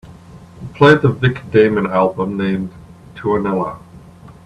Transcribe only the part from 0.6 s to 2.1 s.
Play the Vic Damone